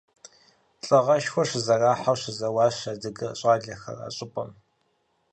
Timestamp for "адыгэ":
2.91-3.27